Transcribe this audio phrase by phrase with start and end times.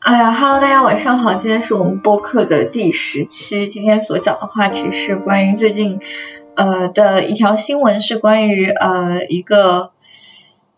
[0.00, 6.00] 哎呀哈喽，大家晚上好，今天是我们播客的第十期，今天所讲的话题是关于最近
[6.54, 9.90] 呃的一条新闻，是关于呃一个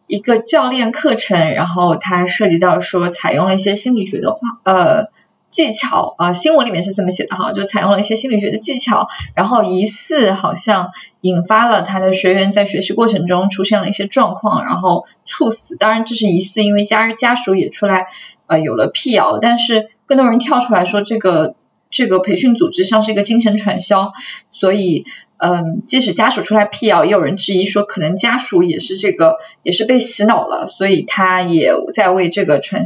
[0.09, 5.07] 一个教练课程，然后它涉及到说采用了一些心理学的话呃
[5.53, 9.07] 技巧啊，新闻里面是这么写的哈，就采用了一些心理学的技巧，
[9.37, 10.91] 然后疑似好像
[11.21, 18.09] 引发了他的学员在学习过程中出现了一些状况，然后猝死，当然这是疑似，因为家家属也出来。
[18.49, 21.55] 呃，有了辟谣，但是更多人跳出来说，这个
[21.89, 24.13] 这个培训组织像是一个精神传销，
[24.51, 25.07] 所以，
[25.45, 32.85] 嗯，即使家属出来辟谣，也有人质疑说，可能家属也是这个，也是被洗脑了，所以他也在为这个传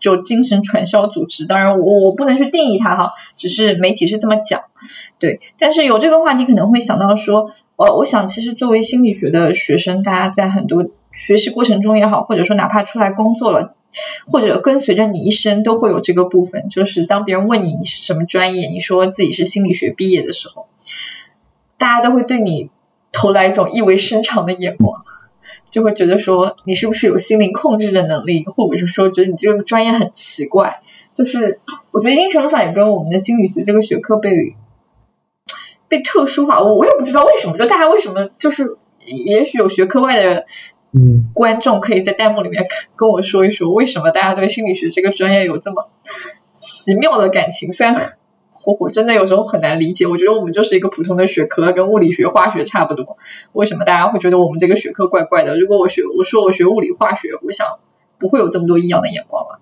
[0.00, 4.62] 就精神传销组织，当然我我不能去定义他哈，只是媒体是这么讲，
[5.18, 13.74] 对，但是有这个话题可能会想到说，呃，我想其实作为心理学的学生，大家在很多学习过程中也好，或者说哪怕出来工作了。
[14.30, 20.68] 或者跟随着你一生都会有这个部分，就是当别人问你你是什么专业，你说自己是心理学毕业的时候，
[21.80, 22.70] 大家都会对你
[23.10, 25.00] 投来一种意味深长的眼光，
[25.72, 30.82] 就会觉得说你是不是有心灵控制的能力，或者是说觉得你这个专业很奇怪。
[31.16, 31.58] 就是
[31.90, 34.54] 我觉得一定程度上也跟我们的心理学这个学科被
[35.88, 40.46] 被特殊化，我我也不知道为什么，就大家为什么就是也许有学科外的。
[40.92, 42.64] 嗯，观众可以在弹幕里面
[42.96, 45.88] 跟我说一说，为什么大家对心理学这个专业有这么
[46.52, 47.70] 奇妙的感情？
[47.70, 47.94] 虽然
[48.66, 53.16] 我我真的有时候很难理解，我觉得我们就是一个普通的学科，跟物理学、化学差不多，
[53.52, 55.58] 为什么大家会觉得我们这个学科怪怪的？
[55.58, 57.66] 如果我学我说我学物理、化学，我想
[58.18, 59.60] 不会有这么多异样的眼光吧？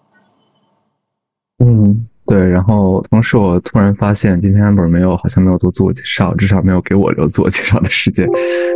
[1.58, 2.06] 嗯。
[2.30, 8.28] 对，然后同时我突然发现，今天 Amber 没有，好像没有做自我介绍，至少没有给我留自我介绍的时间。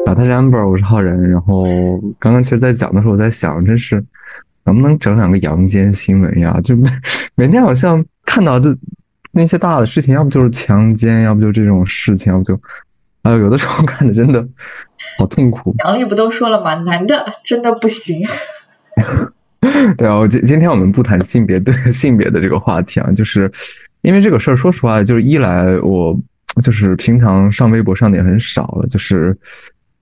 [0.06, 1.20] 然后他是 Amber，我是浩然。
[1.28, 1.62] 然后
[2.18, 4.02] 刚刚其实，在讲的时候，我在想，真是
[4.64, 6.58] 能不能整两个阳间新闻呀？
[6.64, 6.88] 就每
[7.34, 8.74] 每天好像看到的
[9.32, 12.54] 那些大的事情，要不就是强奸，要不就这种事情，要不就，
[13.22, 14.46] 哎呦，有的时候看的真的
[15.18, 15.74] 好痛苦。
[15.78, 16.74] 杨丽不都说了吗？
[16.74, 18.26] 男的真的不行。
[19.96, 23.50] 对啊，我今今天我们不谈性别对性别的这个话题啊，就是
[24.02, 26.14] 因为这个事儿，说实话，就是一来我
[26.62, 29.36] 就是平常上微博上的也很少了，就是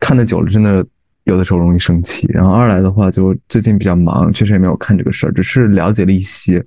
[0.00, 0.84] 看的久了，真的
[1.24, 2.26] 有的时候容易生气。
[2.32, 6.64] 然后二来的话，就最近比较忙，确实也没有看这个事儿，只是了解了一些。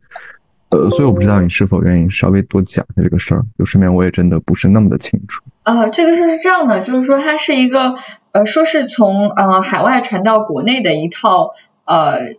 [0.73, 5.43] 呃，所以我不知道你是否愿意稍微多讲一下这个事儿，就顺便我也真的不是那么的清楚。
[5.63, 7.95] 呃，这个事儿是这样的，就是说它是一个
[8.31, 11.53] 呃，说是从呃海外传到国内的一套
[11.85, 12.35] 呃。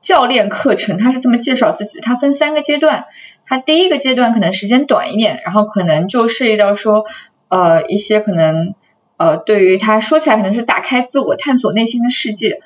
[0.00, 3.06] 教练课程，他是这么介绍自己，他分三个阶段，
[3.44, 7.04] 他第一个阶段可能时间短一点，然后可能就涉及到说，
[7.48, 8.74] 呃，一些可能，
[9.16, 12.60] 呃，对于他说起来可能是打开自我、探索内心的世界。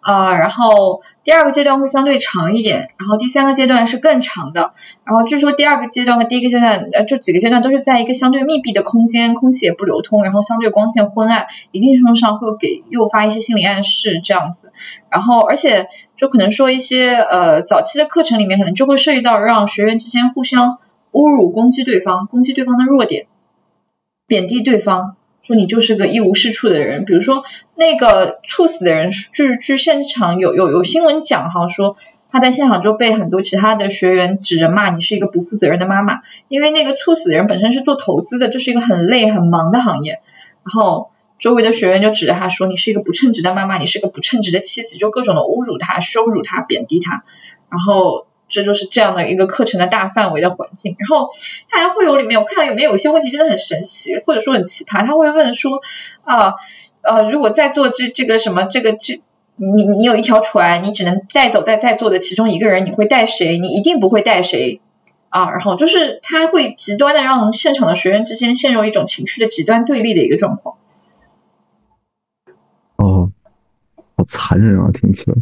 [0.00, 4.72] 啊，然后第二个阶段会相对长一点，然后第三个阶段是更长的。
[5.04, 14.72] 然后据说第二个阶段和第一个阶段，呃，这几个阶段都是在一个相对密闭的空间，空气也不流通，然后相对光线昏暗，一定程度上会给诱发一些心理暗示这样子。
[15.10, 20.78] 然后而且就可能说一些呃早期的课程里面，可能就会涉及到让学员之间互相
[21.12, 23.26] 侮辱、攻击对方，攻击对方的弱点，
[24.26, 25.16] 贬低对方。
[25.42, 27.42] 说你就是个一无是处的人，比如说
[27.74, 31.96] 那个猝死的人，据据现场有有有新闻讲哈，说
[32.30, 40.20] 他在现场就被很多其他的学员指着骂你是一个不负责任的妈妈，因为那个猝死的人本身是做投资的，这是一个很累很忙的行业，
[40.64, 47.24] 然后周围的学员就指着他说你是一个不称职的妈妈，你是个不称职的妻子，就各种的侮辱他、羞辱他、贬低他，
[47.68, 48.27] 然后。
[48.48, 51.28] 这就是这样的一个课程的大范围的环境，然后
[51.68, 55.80] 他还会有里面我看到有没有一些问题真的很神奇，或者说很奇葩，他会问说
[56.24, 56.54] 啊
[57.02, 59.22] 呃如果在座这这个什么这个这
[59.56, 63.58] 你你有一条船，你只能带走在在座的其中一个人，你会带谁？
[63.58, 64.80] 你一定不会带谁
[65.30, 65.50] 啊？
[65.50, 70.76] 然后就是他会极端的让现场的学员之间陷入一种情绪的极端对立的一个状况。
[72.96, 73.30] 哦，
[74.16, 75.36] 好残忍啊，听起来。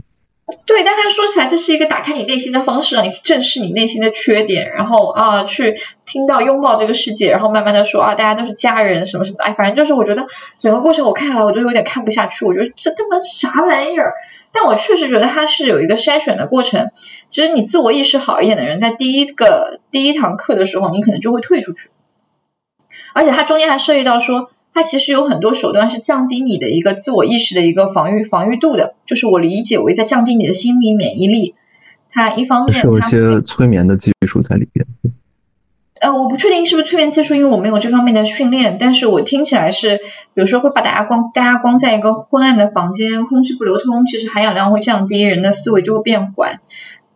[0.64, 10.28] 对，但他说起来这是一个打开你内心的方式，让你去正视你内心的缺点，然后啊，去听到拥抱这个世界，然后慢慢的说啊，大家都是家人什么什么，哎，反正就是我觉得
[10.58, 14.14] 整个过程我看下来，我就有点看不下去，我觉得这他妈啥玩意儿？
[14.52, 16.90] 但我确实觉得它是有一个筛选的过程。
[17.28, 21.90] 其实你自我意识好一点的人，在第一个第一堂课的时候，你可能就会退出去，
[23.14, 24.50] 而且它中间还涉及到说。
[24.76, 31.54] 它其实有很多手段是降低你的一个自我意识的一个防御防御度的，就是我理解为在降低你的心理免疫力。
[32.10, 34.86] 它一方面是有一些催眠的技术在里边。
[35.98, 38.76] 呃，我不确定是不是催眠技术，因为我没有这方面的训练。
[38.78, 46.60] 但是我听起来是，比如说会把大家光大家关在一个昏暗的房间，空气不流通，其实含氧量会降低，人的思维就会变缓。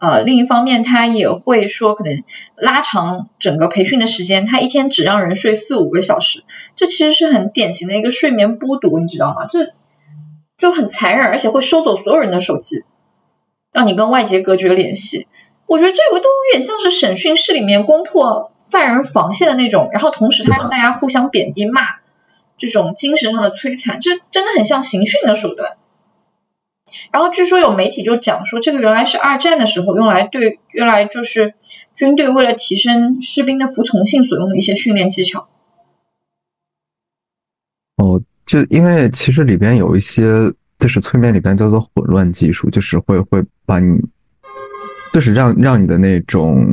[0.01, 2.25] 呃，另一方面他也会说可能
[2.57, 6.43] 拉长整个培训的时间，他一天只让人睡四五个小时，
[6.75, 9.47] 这其实是很典型的一个睡眠剥夺，你知道吗？
[9.47, 9.75] 这
[10.57, 12.85] 就很残忍，而且会收走所有人的手机，
[13.73, 15.29] 让你跟外界隔绝联系。
[15.67, 21.83] 我觉得这个都有点像是审讯室里面攻破犯人防线的那种，然后同时他让大家互相贬低骂，
[22.57, 25.77] 这种精神上的摧残，这真的很像刑讯的手段。
[27.13, 31.55] 然后据说有媒体就讲说，这个原来是二战的时候用来对用来就是
[31.95, 35.49] 军队为了提升士兵的服从性所用的一些训练技巧。
[37.97, 38.23] 哦。
[38.47, 43.97] 就因为其实里边有一些，就是催眠里边叫做混乱技术，就是会会把你，
[45.13, 46.67] 就是让让你的那种，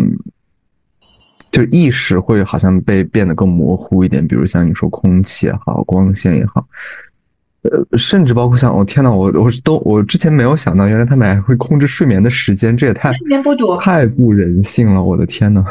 [1.52, 6.68] 就意识会好像被变得更模糊一点，比如像你说空气也好，光线也好，
[7.72, 15.64] 呃，甚至包括像，我天呐，我我都我之前没有想到，原来他们还会控制睡眠的时间，这也太睡眠剥夺，太不人性了，我的天呐。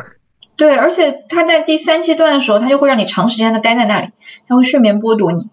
[0.57, 4.11] 对，而且他在第三阶段的时候，他就会让你长时间的待在那里，
[4.49, 5.51] 他会睡眠剥夺你。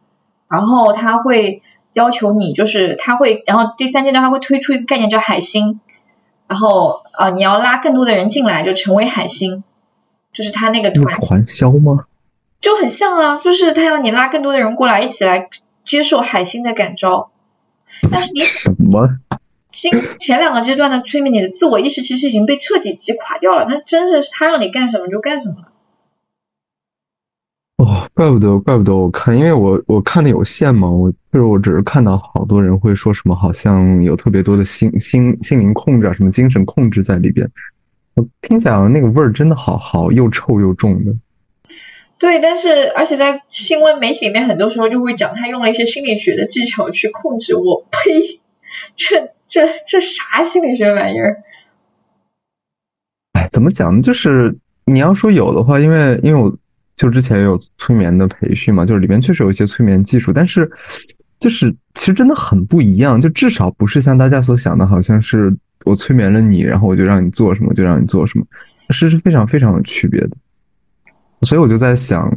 [0.49, 1.63] 然后他会
[1.93, 5.79] 要求你，就是他会，然后第三阶段他会推出一个概念叫海星，
[6.47, 9.63] 然后啊，你要拉更多的人进来，就成为海星，
[10.31, 12.05] 就是他那个团传销吗？
[12.61, 15.49] 就很像啊，就是他要你拉更多的人过来，一起来
[15.83, 17.31] 接受海星的感召。
[18.11, 19.19] 但是你 什么？
[19.69, 23.65] 今前两个阶段的催眠，你的自我意识其实已经被彻底击垮掉了。
[23.67, 25.69] 那真的是他让你干什么就干什么了。
[27.77, 37.49] 哦，怪不得，怪不得我看，因为我我看的有限嘛，我就是我只是看到好多人会说什么，好像有特别多的心心心灵控制啊，什么精神控制在里边，
[38.13, 41.11] 我听起来那个味儿真的好好又臭又重的。
[42.23, 48.39] 对，但是而且在新闻媒体里面，很多时候就会讲他用了一些心理学的技巧去控制我，呸，
[48.95, 51.43] 这这这啥心理学玩意儿？
[53.33, 54.01] 哎，怎么讲呢？
[54.01, 56.55] 就是你要说有的话，因为因为我。
[56.95, 60.71] 就之前有催眠的培训嘛，就是里面确实有一些催眠技术，但是
[61.39, 65.51] 就是其实真的很不一样，就至少不是像大家所想的，好像是
[65.85, 68.45] 我催眠了你，然后我就让你做什么就让你做什么，
[68.91, 70.37] 是是非常非常有区别的。
[71.45, 72.31] 所以我就在想，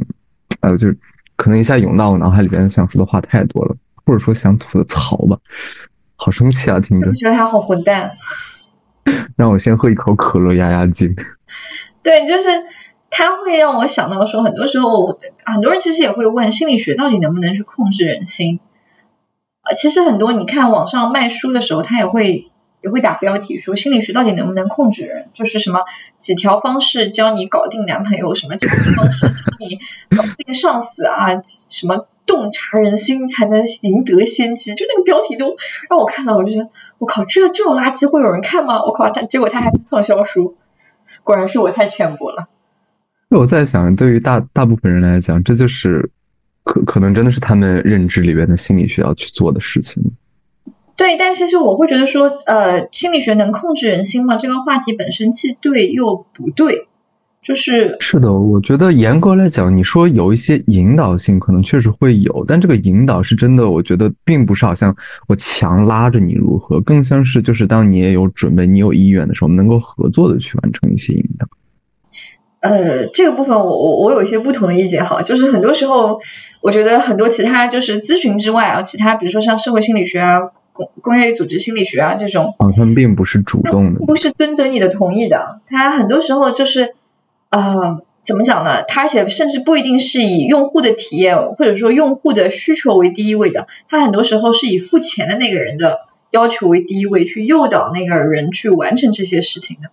[0.61, 0.87] 呃，就
[1.35, 3.75] 可能一下涌到我脑海里边想说的话太多了，
[4.05, 5.37] 或者说想吐的槽吧，
[6.15, 6.79] 好生气啊！
[6.79, 8.11] 听着，觉得他好混蛋。
[9.35, 11.15] 让我先喝一口可乐压压惊。
[12.03, 12.49] 对，就是。
[13.09, 18.59] 他会让我想到说，很多时候很多人其实也会问，心理学到底能不能去控制人心？
[19.63, 22.51] 呃，其实很多你看网上卖书的时候，他也会
[22.87, 25.27] 也会打标题说，心理学到底能不能控制人？
[25.33, 25.81] 就是什么
[26.19, 29.79] 几条方式教你搞定男朋友，什么几条方式教你
[30.15, 34.73] 搞定上司啊，什么洞察人心才能赢得先机？
[34.73, 35.57] 就那个标题都
[35.89, 38.83] 让我看到，我就觉得我靠，这这种垃圾会有人看吗？
[38.83, 40.57] 我靠，他结果他还畅销书，
[41.23, 42.47] 果然是我太浅薄了。
[43.29, 46.09] 我在想，对于大大部分人来讲，这就是
[46.63, 50.01] 可可能真的是他们认知里边的心理学要去做的事情。
[50.97, 54.35] 对，但其实我会觉得说，呃，心理学能控制人心吗？
[54.35, 56.87] 这个话题本身既对又不对。
[57.43, 64.93] 就是是的，我觉得严格来讲，你说有一些引导性，可能确实会有，但这个引导是真的，我觉得并不是好像
[65.29, 71.47] 我强拉着你如何，更像是就是当你也有准备、你有意愿的时候，能够合作的去完成一些引导。
[72.59, 76.19] 呃，这个部分我我我有一些不同的意见哈，就是很多时候
[76.61, 80.39] 我觉得很多其他就是咨询之外啊，其他比如说像社会心理学啊、
[80.77, 86.93] 工工业与组织心理学啊这种，啊，他们并不是主动的，不是遵着你的同意的，他很多时候就是
[87.49, 88.83] 呃怎么讲呢？
[88.83, 99.89] 他而且甚至不一定是以用户的体验或者说用户的需求为第一位的，他很多时候是以付钱的那个人的要求为第一位，去诱导那个人去完成这些事情的。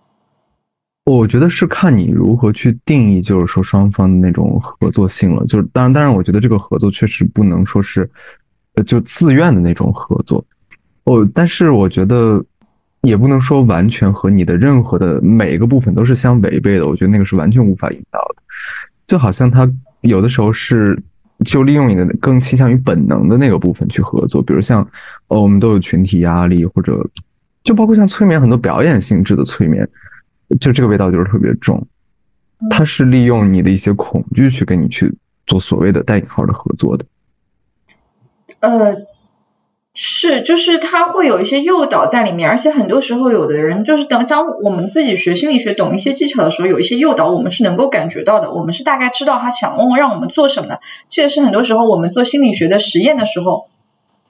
[1.05, 5.45] 我觉得是看你如何去定义，就是说双方的那种合作性了。
[5.45, 8.09] 就是当然，当然，我觉得这个合作确实不能说是，
[8.73, 10.43] 呃，就自愿的那种合作。
[11.05, 12.43] 哦，但是我觉得
[13.01, 16.87] 也不能说完全和你的任何的每一个部分都是相违背的。
[16.87, 18.43] 我觉得那个是完全无法引导的。
[19.07, 19.71] 就好像他
[20.01, 21.01] 有的时候是
[21.45, 24.81] 就利用你的更倾向于本能的那个部分去合作，比如像
[25.27, 27.07] 呃，我们都有群体压力，或者
[27.63, 29.87] 就包括像催眠很多表演性质的催眠。
[30.59, 31.85] 就这个味道就是特别重，
[32.69, 35.11] 它是利用你的一些恐惧去跟你去
[35.47, 37.05] 做所谓的带引号的合作的。
[38.59, 38.95] 呃，
[39.97, 50.81] 是，就是他会有一些诱导在里面，而且很多时候有的人就是等当我们自己学心理学懂一些技巧的时候，有一些诱导我们是能够感觉到的，我们是大概知道他想问让我们做什么的。
[51.09, 53.67] 这也是很多时候我们做心理学的实验的时候，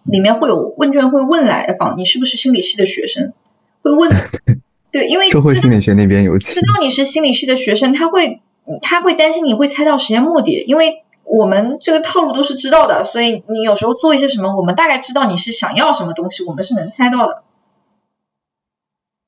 [0.03, 3.33] 里面会有问卷会问来访，你是不是心理系的学生？
[3.81, 4.11] 会问。
[4.93, 8.39] 对，因为社会心理学那边有知道你是心理系的学生，他会
[8.81, 17.43] 他会担心你会猜到实验目的，因为我们这个套路都是知道的，所以你有时候做一些什么，我们大概知道你是想要什么东西，我们是能猜到的。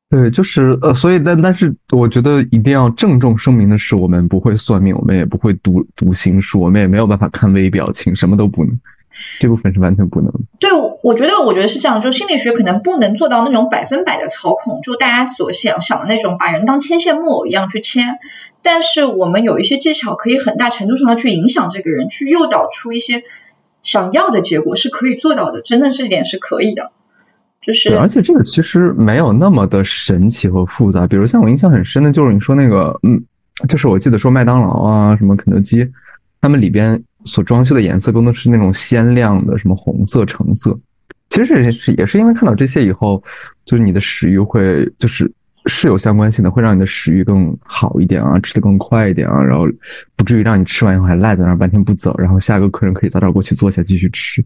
[0.10, 8.80] 对，就是呃，所以但但是，我觉得一定要郑重声明的是，我们不会算命，我们也不会读读心术，我们也没有办法看微表情，什么都不能，
[9.40, 10.32] 这部分是完全不能。
[10.60, 10.70] 对，
[11.04, 18.18] 我觉得，我觉得是这样，就心理学可能不能做到那种百分百的操控，就大家所想想的那种把人当牵线木偶一样去牵，
[18.62, 23.24] 但是我们有一些技巧可以很大程度上的去影响这个人，去诱导出一些
[23.84, 26.92] 想要的结果，是可以做到的，真的这一点是可以的。
[27.62, 31.06] 就是，而且这个其实没有那么的神奇和复杂。
[31.06, 33.22] 比如像我印象很深的，就是你说那个，嗯，
[33.68, 35.86] 就是我记得说麦当劳啊，什么肯德基，
[36.40, 40.76] 他们里边所装修的颜色更多是那种鲜亮的，什么红色、橙色。
[41.30, 43.22] 其实也是也是因为看到这些以后，
[43.66, 45.30] 就是你的食欲会就是
[45.66, 49.66] 是有相关性的，会让你的食欲更好一点啊，吃的更快一点啊，然后
[50.16, 54.44] 不至于让你吃完以后还赖在那儿半天不走，然后下个客人可以早点过去坐下继续吃。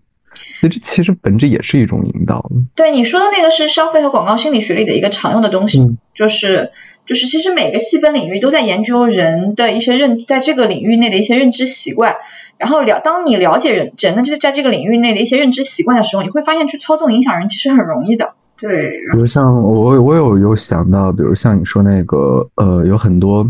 [0.59, 2.49] 所以这其实本质也是一种引导。
[2.73, 6.71] 对你说的那个是消费和广告心理学里的一个常用的东西，就是
[7.11, 12.15] 就是其实每个细分领域都在研究人的一些认在这个领域内的一些认知习惯，
[12.57, 18.35] 然后了当你了解人人的就是在这个领域内的一些认知习惯的时候，你会发现去操纵影响人其实很容易的。
[18.57, 23.45] 对，比如像我我有有想到，比如像你说那个呃有很多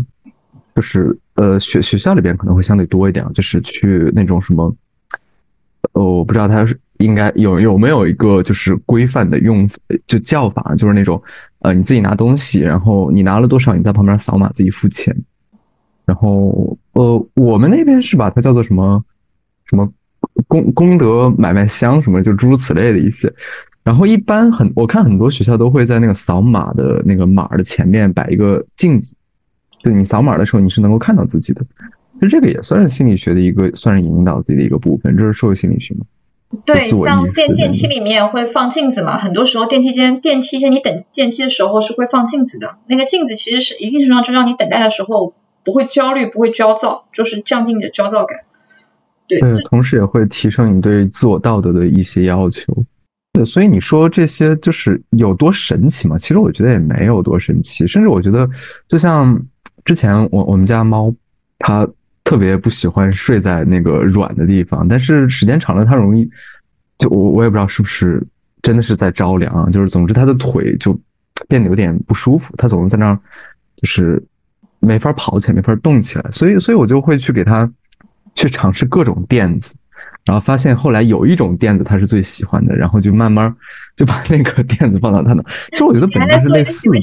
[0.74, 4.74] 就是呃学学校里边可能会相对多一点，就是去那种什么。
[5.92, 9.68] 呃，我不知道他是应该有有没有一个就是规范的用
[10.06, 11.20] 就叫法，就是那种
[11.60, 15.16] 呃你自己拿东西，然后你拿了多少，你在旁边扫码自己付钱。
[16.04, 19.04] 然后呃我们那边是把它叫做什么
[19.66, 19.88] 什么
[20.46, 23.32] 功功德买卖箱什么，就诸如此类的一些。
[23.84, 29.14] 然后一般很我看很多学校都会在那个扫码的那个码的前面摆一个镜子，
[29.78, 31.64] 就你扫码的时候你是能够看到自己的。
[32.14, 36.06] 其实这个也算是心理学的一个，算是引导自己的一个部分，这是社会心理学嘛？
[36.64, 48.38] 对，像电电梯里面会放镜子嘛，很多时候电梯间电梯间你等电梯的时候是会放镜子的，那个镜子其实是一定程度上就让你等待的时候不会焦虑，不会焦躁，就是降低你的焦躁感。
[49.26, 49.40] 对，
[49.70, 52.72] 同时也会提升你对自我道德的一些要求。
[53.32, 56.16] 对，所以你说这些就是有多神奇嘛？
[56.16, 58.48] 其实我觉得也没有多神奇，甚至我觉得
[58.86, 59.36] 就像
[59.84, 61.12] 之前我我们家猫
[61.58, 61.88] 它。
[62.24, 66.28] 特别不喜欢睡在那个软的地方，但是时间长了，它容易
[66.98, 68.24] 就我我也不知道是不是
[68.62, 70.98] 真的是在着凉啊，就是总之它的腿就
[71.48, 73.18] 变得有点不舒服，它总是在那儿
[73.76, 74.22] 就是
[74.78, 77.70] 没法跑起来，没法动起来，所以所以我就会去给它
[78.34, 79.74] 去尝试各种垫子，
[80.24, 83.52] 然后发现后来有一种垫子它是最喜欢的，然后就慢慢
[83.96, 85.42] 就把那个 垫子放到它那。
[85.72, 86.98] 其实我觉得本质是类似的。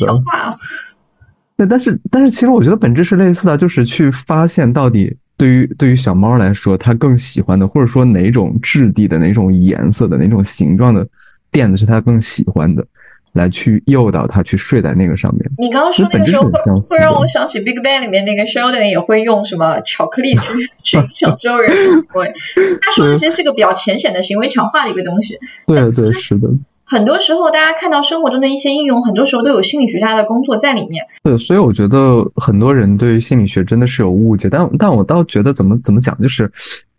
[1.60, 11.06] 对，但是但是，其实我觉得本质是类似的，就是去发现到底对于对于小猫来说，它更喜欢的，或者说哪种质地的、哪种颜色的、哪种形状的
[11.52, 12.88] 垫子是它更喜欢的，
[13.34, 15.52] 来去诱导它去睡在那个上面。
[15.58, 21.76] 你刚刚说那个时候会会让我想起《Big Bang》里面那个 Sheldon 也会用什么巧克力去 去影响周围人。
[22.14, 22.34] 对，
[22.82, 25.38] 他说的其实是个比较浅显的行为强化的一个东西。
[25.68, 26.48] 对对，是的。
[26.90, 31.06] 很多时候，大家看到生活中的一些应用，很多时候都有心理学家的工作在里面。
[31.24, 36.52] 对，所以我觉得很多人对于心理学真的是有误解，但但我倒觉得怎么怎么讲，就是，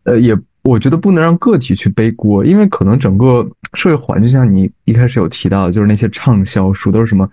[0.04, 3.44] 呃，也我觉得不能让个体去背锅，因为可能整个
[3.75, 7.29] 社会环境，像你一开始有提到，就是那些畅销书都是什么。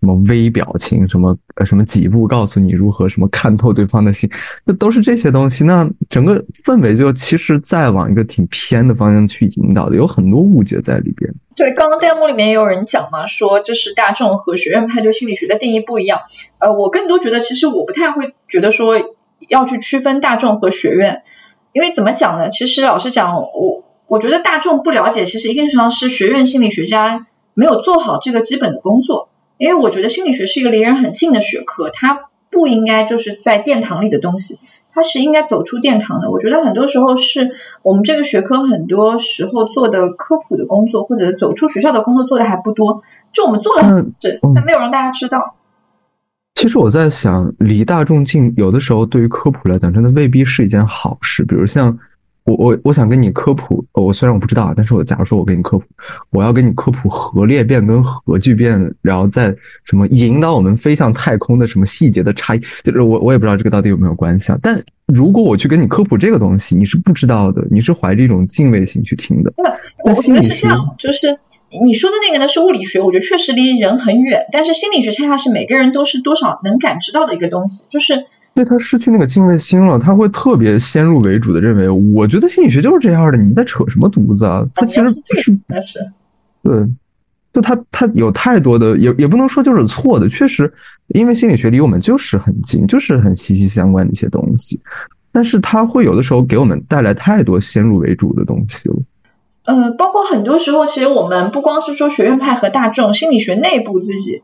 [0.00, 4.28] 什么微表情，什么呃什么几步告诉你如何什么看透对方的心，
[4.64, 5.62] 那都是这些东西。
[5.62, 11.32] 那整个氛围就其实再往一个挺偏的方向去引导的，有很多误解在里边。
[11.54, 16.22] 对，刚刚弹幕里面也有人讲嘛，说这是大众和学院派对心理学的定义不一样。
[16.58, 18.96] 呃，我更多觉得其实我不太会觉得说
[19.46, 21.22] 要去区分大众和学院，
[21.72, 22.50] 因为怎么讲呢？
[22.50, 29.30] 其实老实讲，我我觉得大众不了解，其实一定程度上是学院心理学家没有做好这个基本的工作。
[29.56, 34.58] 因为我觉得心理学是一个离人很近的学科，它不应该就是在殿堂里的东西，
[34.92, 36.30] 它是应该走出殿堂的。
[36.30, 43.02] 我觉得很多时候是我们这个学科很多时候做的科普的工作，或者走出学校的工作做的还不多，
[43.32, 45.54] 就我们做了很是，但没有让大家知道。
[46.54, 51.46] 其实我在想，离大众近，有的时候对于科普来讲，真的未必是一件好事。
[51.46, 51.98] 比如像。
[52.44, 55.84] 我我我想跟你科普，我虽然我不知道，但是我假如说我给你科普，
[56.30, 64.58] 我要跟你科普核裂变跟核聚变，然后再什么引导我们飞向太空的什么细节的差异，就是我我也不知道这个到底有没有关系啊。
[64.60, 69.52] 但如果我去跟你科普这个东西，你是不知道的，你是怀着一种敬畏心去听的。
[70.04, 71.38] 那我觉得是这样，就是
[71.84, 84.66] 你说的那个呢是物理学，我觉得确实离人很远，但是心理学恰恰是每个人都是多少能感知到的一个东西，就是因为他失去那个敬畏心了，他会特别先入为主的认为，我觉得心理学就是这样的，你们在扯什么犊子啊？
[84.74, 85.98] 他其实不是，那是
[86.62, 86.86] 对，
[87.54, 90.72] 就他他有太多的，也也不能说就是错的，确实，
[91.08, 94.78] 因为心理学离我们就是很近，就是很息息相关的一些东西，
[95.32, 98.96] 但是他会有的时候给我们带来太多先入为主的东西了。
[99.64, 104.42] 呃，包括很多时候，其实我们不光是说学院派和大众，心理学内部自己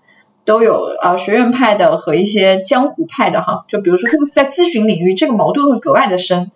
[0.48, 6.50] 都有呃学院派的和一些江湖派的哈，就比如说特别是在咨询领域，这个矛盾会格外的深。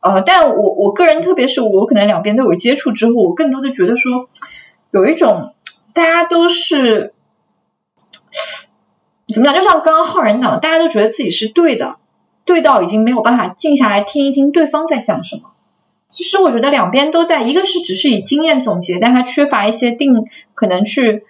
[0.00, 4.28] 呃，但我我个人，特别是我可能两边都有接触之后，我更多的觉得说，
[4.90, 5.54] 有一种
[5.92, 7.14] 大家都是
[9.32, 11.98] 怎么讲，就像刚刚浩然讲的，大家都觉得自己是对的，
[12.44, 15.52] 对到已经没有办法静下来听一听对方在讲什么。
[16.08, 21.22] 其实我觉得两边都在，一个是只是以经验总结，但它缺乏一些定可能去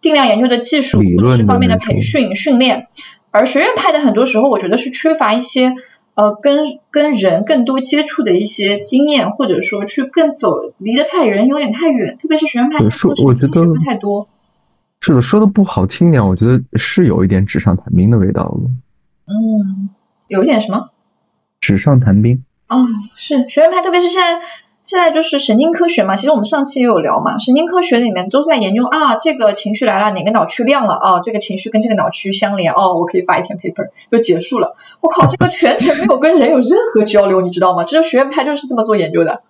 [0.00, 2.86] 定量研究的技术或者是方面的培训训练，
[3.30, 5.74] 而学院派的很多时候，我觉得是缺乏一些
[6.14, 14.28] 呃跟跟人更多接触的一些经验，或者说去更走离得太远有点太远，特别是学院派说我觉得不太多。
[15.00, 18.70] 是的，说的不好听点，我觉得是有一点纸上谈兵的味道了。
[19.26, 19.90] 嗯，
[20.26, 20.90] 有一点什么？
[21.60, 22.44] 纸上谈兵。
[22.68, 24.40] 哦，是学院派，特别是现在，
[24.88, 26.16] 现在就是神经科学嘛。
[26.16, 31.20] 其实我们上期也有聊嘛，神经科学里面都在研究啊，这个情绪来了，哪个脑区亮了啊？
[31.20, 34.76] 这个情绪跟这个脑区相连哦，我可以发一篇 paper 就结束了。
[35.02, 37.84] 我靠，这个全程没有跟人有任何交流，你知道吗？
[37.84, 39.42] 这个学院派就是这么做研究的。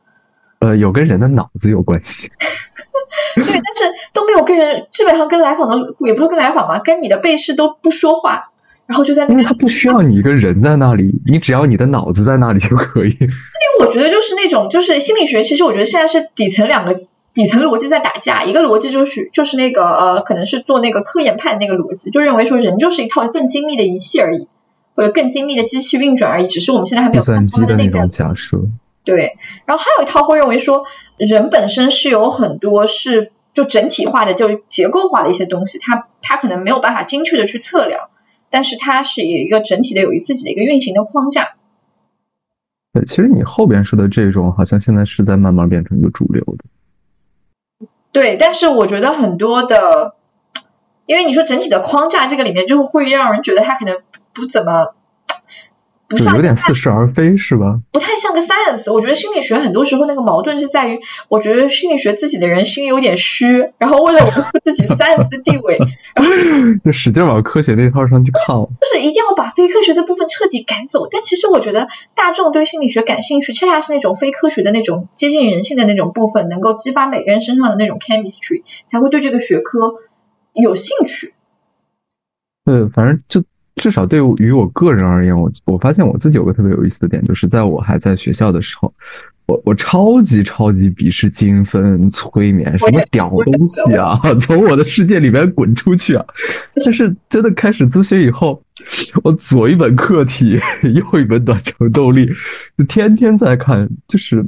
[0.59, 2.33] 呃，有跟人的脑子有关系。
[3.37, 8.48] 对，但是都没有跟人，基本上跟来访的也不是跟来访嘛，跟你的被试都不说话。
[8.89, 13.15] 然后就在那，因为他不需要你一个人在那里，你只要你的脑子在那里就可以。
[13.21, 17.03] 那我觉得就是那种，就是心理学，其实我觉得现在是底层两个
[17.35, 24.49] 底层逻辑在打架，一个逻辑就是就是那个呃，可能是做那个科研派的那个逻辑，就认为说人就是一套更精密的仪器而已，
[24.97, 28.59] 或者更精密的机器运转而已，只是我们现在还没有计算机的那种假设。
[29.05, 29.37] 对，
[29.67, 30.85] 然后还有一套会认为说，
[31.19, 38.09] 人本身是有很多是就整体化的，就结构化的一些东西，它它可能没有办法精确的去测量。
[38.51, 41.55] 但是它是有一个整体的，有一自己的一个运行的框架。
[42.93, 47.87] 对，其实你后边说的这种，好像现在是在慢慢变成一个主流的。
[48.13, 50.15] 对，但是我觉得很多的，
[51.07, 53.99] 因为你说整体的框架，这个里面就会让人觉得它可能
[54.33, 54.95] 不怎么。
[56.09, 57.81] 不像有点似是而非是吧？
[57.93, 58.91] 不太像个 science。
[58.93, 65.79] 我觉得心理学很多时候那个矛盾是在于，我觉得心理学自己的人心有点虚，然后为了维护自己 science 的地位，
[66.17, 66.33] 然后
[66.83, 68.65] 就使劲往科学那套上去靠。
[68.81, 71.09] 就是一定要把非科学这部分彻底赶走。
[71.11, 79.97] 但其实我觉得大众对心理学感兴趣，恰恰是那种非科学的那种接近人性的那种部分，能够激发每个人身上的那种 chemistry，才会对这个学科
[80.55, 81.35] 有兴趣。
[82.65, 83.45] 对，反正就。
[83.79, 88.93] 至少对于我个人而言，我我发现我自己有个特别有意思的点，就是在我还在学校的时候，
[89.47, 96.25] 我我超级超级鄙视精分催眠，什么屌东西啊， 从我的世界里面滚出去啊！
[96.85, 98.63] 但是真的开始咨询以后，
[99.23, 100.61] 我左一本课题，
[100.95, 102.31] 右一本短程动力，
[102.77, 104.45] 就天天在看，就是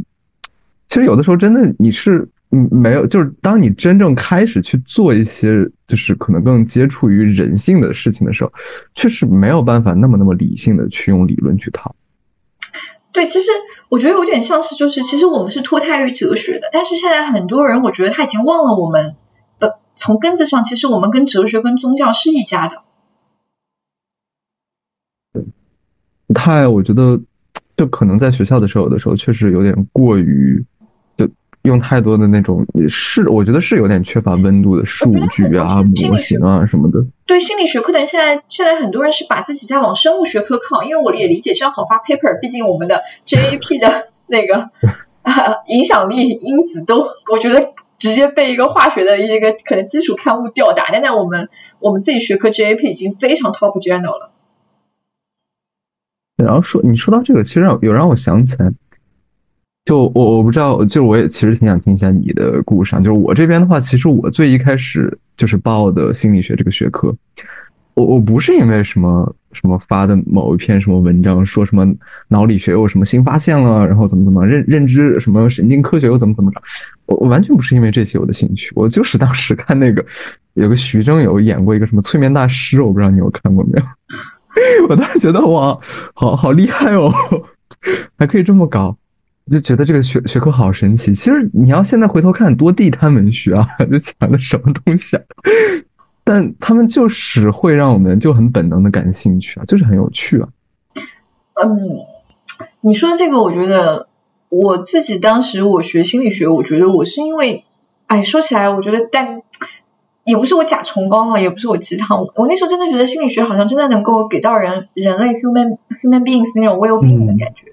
[0.89, 2.29] 其实有的时候真的你是。
[2.53, 8.53] 嗯，没有，就是当你真正开始去做一些，就是可能更接触于人性的事情的时候，
[8.97, 11.95] 确实没有办法那么那么理性的去用理论去套。
[13.13, 13.53] 对，其实
[13.89, 19.15] 我觉得有点像是，就是其实我们是脱胎于哲学的，但是现在很多人，我觉得他已经忘了我们，
[19.61, 22.83] 呃，从根子上，其实我们跟哲学跟宗教是一家的。
[26.35, 27.21] 太，我觉得
[27.77, 30.65] 就可能在学校的时候，有的时候确实有点过于。
[31.63, 35.67] 用太多的那种是，我觉得是有点缺乏温度的数据啊、
[36.09, 37.05] 模型啊什么的。
[37.27, 42.41] 对心理学课的人，现在现在很多人是把自己在往生物学科靠，因为我也理解这样好发 paper。
[42.41, 44.71] 毕竟我们的 JAP 的那个
[45.69, 50.87] 影响力因子都，我觉得直接被一个化学的一个可能基础刊物吊打。
[50.91, 54.33] 但在我们我们自己学科 JAP 已经非常 top journal 了。
[56.43, 58.73] 然后说你说到这个，其实让有让我想起来。
[59.91, 62.95] 就我我不知道，就我也其实挺想听一下你的故事。
[62.99, 67.13] 就是我这边的话，其实我最一开始就是报的心理学这个学科。
[67.95, 71.85] 我我不是因为什么什么发的某一篇什么文章说什么
[72.29, 76.63] 脑理学有什么新发现了，然后怎么怎么认认知什么神经科学又怎么怎么着。
[77.07, 80.07] 我我完全不是因为这些我的兴趣，我就是当时看那个
[80.55, 83.85] 有个徐峥有演过一个什么催眠大师，我不知道你有看过没有。
[84.89, 85.77] 我当时觉得哇，
[86.15, 87.13] 好好厉害哦，
[88.17, 88.97] 还可以这么搞。
[89.51, 91.15] 就觉得这个学学科好神奇。
[91.15, 95.23] 其实你要现在回头看，多地摊文学啊， 就讲的什么东西啊？
[96.25, 100.49] 但他们就是会让我们就很本能的感兴趣啊，就是很有趣啊。
[101.55, 101.69] 嗯，
[102.81, 104.09] 你说这个，我觉得
[104.49, 107.65] 我自己当时我学心理学，我觉得我是因为，
[108.07, 109.43] 哎，说起来，我觉得但。
[110.23, 112.27] 也不是我假崇高啊，也不是我鸡汤。
[112.37, 117.73] 我那时候真的觉得心理学好像真的能够给到人人类 human human beings 那种 well being 的感觉，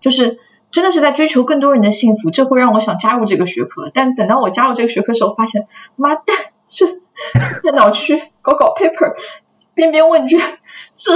[0.00, 0.38] 就是
[0.72, 3.90] 真的是在追求更多人的幸福，这会让我想加入这个学科。
[3.94, 6.24] 但等到我加入这个学科时候，发现妈蛋，
[6.66, 6.86] 这
[7.62, 9.14] 电脑区搞搞 paper，
[9.74, 10.40] 编编问卷，
[10.96, 11.12] 这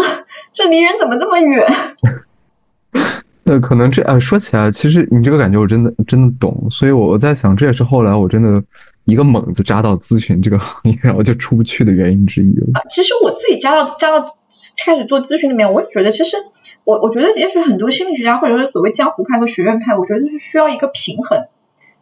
[0.53, 1.67] 这离人怎么这么远？
[3.49, 8.63] 那可能这啊，说起来，其实你这个感觉我真的真的懂，所以我在想，这也是后来我真的。
[9.09, 12.83] 一个猛子扎到咨询这个行业，然后就出不去的原因之一了。
[12.91, 14.37] 其实我自己扎到扎到
[14.85, 16.37] 开始做咨询里面，我也觉得，其实
[16.85, 21.49] 我我觉得，也许很多心理学家或者说所谓江湖派和学院派，我觉得是需要一个平衡，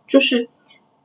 [0.08, 0.48] 就是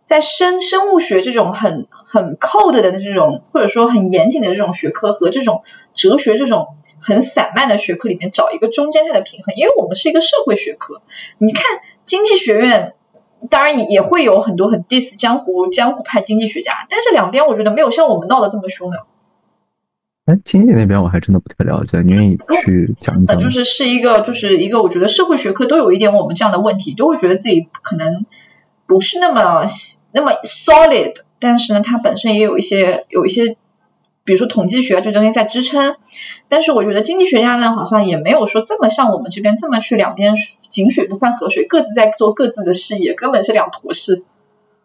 [0.05, 6.67] 在生生物学这种很很 cold 的这种，或者说很严谨的这种学科和这种哲学这种
[6.99, 11.01] 很散漫的学科里面找一个中间态的平衡，因为我们是一个社会学科。
[11.37, 12.93] 你看经济学院。
[13.49, 19.05] 当然也也会有很多很 diss 江湖江湖派经济学家，但是两边我觉得没有像我们闹得这么凶的。
[20.29, 23.39] 哎，经济那边我还真的不太了解，你愿意去讲讲？
[23.39, 28.25] 就是是一个就是一个，我觉得社会学科都有一点我们这样的问题，都会觉得自己可能
[28.85, 29.65] 不是那么
[30.11, 33.57] 那么 solid，但是呢，它本身也有一些有一些。
[34.25, 35.95] 比如说统计学这东西在支撑，
[36.49, 40.35] 但是我觉得经济学家呢，好像也没有说这么像我们这边这么去两边
[40.69, 44.23] 井水不犯河水，各自在做各自的事业，根本是两坨事。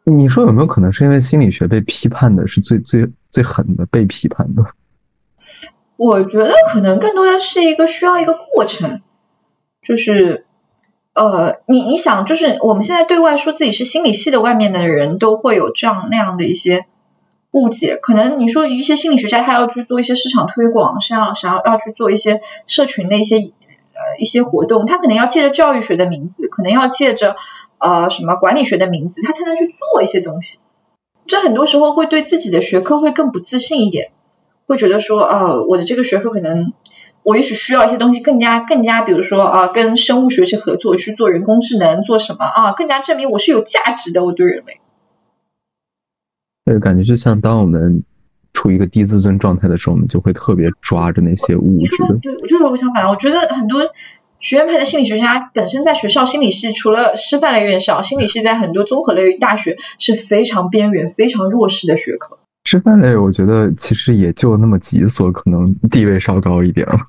[0.04, 4.64] 你说有没有可能是因为心理学被批判的是最最最狠的被批判的？
[5.97, 9.03] 我觉得可能更多的是一个需要一个过程，
[9.83, 10.47] 就是
[11.14, 16.87] 呃，你你想，就是我们现在对外说自己是心理系的，外面的人都会有这样那样的一些。
[17.53, 27.37] 误解，可能你说一些心理学家他要去做一些市场推广，像想要要去做一些社群的一些呃一些活动，他可能要借着教育学的名字，可能要借着
[27.79, 30.59] 呃什么管理学的名字，他才能去做一些东西。
[31.29, 34.11] 这很多时候会对自己的学科会更不自信一点，
[34.66, 36.72] 会觉得说呃我的这个学科可能
[37.22, 44.81] 我也许需要一些东西更加更加，比如说啊跟生物学去合作去做人工智能做什么啊更加证明我是有价值的我对人类。
[46.64, 48.05] 对，感觉就像当我们
[48.55, 51.96] 处于一个低自尊状态的时候，我们就会特别抓着那些物质。
[52.22, 53.09] 对，我就是我相反。
[53.09, 53.90] 我觉得很多
[54.38, 62.38] 学院派的心理学家本身在学校心理系，除了师范类院校，心理系在很多综合类大学是非常边缘、非常弱势的学科。
[62.64, 67.09] 师范类，我觉得其实也就那么几所，可能地位稍高一点了。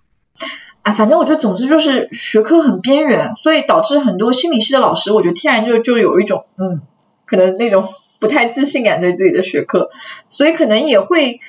[0.84, 6.82] 啊，反正我觉得，总之就是学科很边缘，所以导致很多心理系的老师，我觉得天然就就有一种嗯，
[7.26, 7.86] 可能那种。
[8.18, 9.92] 不太自信感对自己的学科，
[10.30, 11.42] 所以可能也会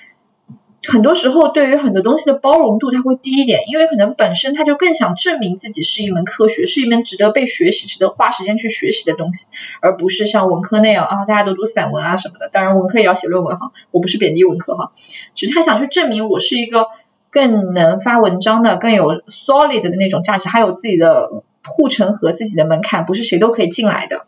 [0.89, 9.49] 很多时候对于很多东西的包容度它会低一点，因为可能本身他就更想证明自己是一门科学，是一门值得被学习、值得花时间去学习的东西，
[9.81, 12.49] 而不是像文科那样啊，大家都读散文啊什么的。
[12.49, 14.93] 当然文科也要写论文哈，我不是贬低文科哈，
[15.35, 16.89] 只是他想去证明我是一个
[17.31, 24.27] 更能发文章的、更有 solid 的那种价值，还有自己的护城河、自己的门槛，不是谁都可以进来的。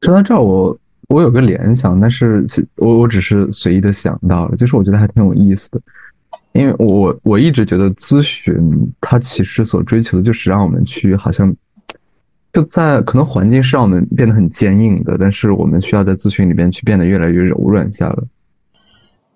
[0.00, 0.78] 说到这儿，我
[1.12, 5.80] 我有个联想，但是其我我只是随意的想到了，就是我觉得还挺有意思的，
[6.52, 11.54] 因为我我一直觉得咨询它其实所追求的就是让我们去好像
[12.50, 18.16] 就在可能环境是让我们变得很坚硬的，但是我们需要在咨询里边去变得越来越柔软下来。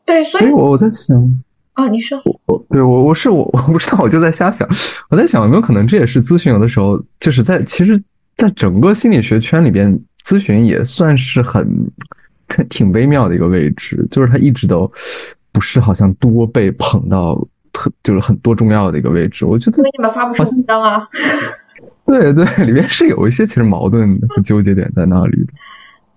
[0.07, 1.43] 对，所以我我在想
[1.75, 4.67] 啊，你说我对我我是我我不知道，我就在瞎想，
[5.11, 8.03] 我在想有没有可能这也是咨询有的时候就是在其实，
[8.35, 10.01] 在整个心理学圈里边。
[10.27, 11.65] 咨询也算是很
[12.69, 14.91] 挺微妙的一个位置，就是他一直都
[15.53, 19.45] 不是好像多被捧到特就是很多重要的一个位置。
[19.45, 21.07] 我觉得你们发不出文章啊？
[22.05, 25.53] 对对，里面是有一些其实矛盾和纠结点在那里的。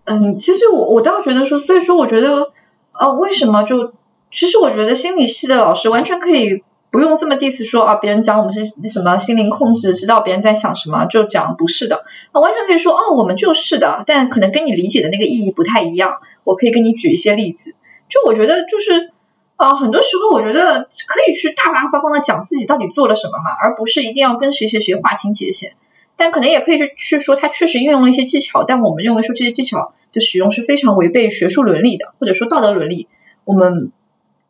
[0.06, 2.52] 嗯，其实我我倒觉得说，所以说我觉得
[3.00, 3.94] 呃，为什么就
[4.34, 6.64] 其实我觉得心理系的老师完全可以。
[6.92, 16.22] 不用这么 diss 说啊，别人讲我们是什么心灵控制，知道别人在想什么就讲不是的啊，完全可以说哦，我们就是的，但可能跟你理解的那个意义不太一样。
[16.44, 17.76] 我可以跟你举一些例子，
[18.08, 19.12] 就我觉得就是
[19.56, 25.74] 啊，很多时候我觉得可以去大大方方的讲自己到底做了什么嘛，而不是一定要跟谁谁谁划清界限。
[26.16, 33.08] 但可能也可以去去说他确实运用了一些技巧，但我们认为说这些技巧的使用是非常违背学术伦理的，或者说道德伦理，
[33.46, 33.92] 我们。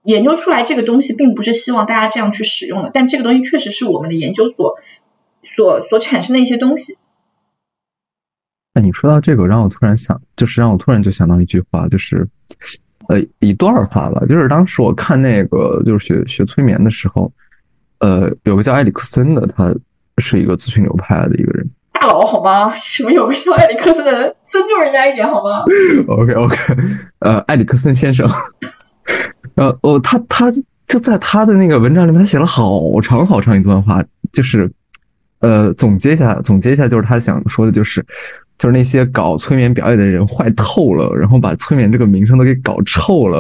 [0.04, 4.78] 研究出来这个东西，并不是希望大家这样去使用的，但这个东西确实是我们的研究所
[5.44, 6.98] 所所产生的一些东西。
[8.74, 12.28] 哎，你说到这个，让我突然想，就是让我突然就想到一句话，就是
[13.08, 17.32] 呃一段话吧，就是当时我看那个就是学 学催眠的时候，
[18.00, 19.74] 呃，有个叫埃里克森的，他
[20.18, 21.70] 是一个咨询流派的一个人。
[21.92, 22.70] 大佬好吗？
[22.78, 25.64] 什么有个叫埃里克森的人，尊重人家一点好吗？
[26.08, 26.56] OK OK，
[27.20, 28.30] 呃，埃里克森先生，
[29.56, 30.52] 呃哦，他他
[30.88, 34.72] 就在他的那个文章里面，他写了好长好长一段话，就是
[35.40, 38.06] 呃总结一下，总结一下，就是他想说的就是，
[38.58, 43.40] 就是那些搞催眠表演的人坏透了，然后把催眠这个名声都给搞臭了，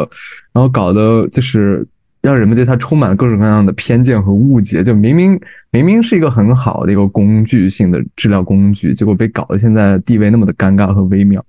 [0.53, 1.87] 然后搞得就是。
[2.21, 5.39] 让人们对他充满了各种各样的偏见和误解，就明明
[5.71, 11.41] 明明是一个很好的一个工具性的治疗工具，结果被搞得现在地位那么的尴尬和微妙，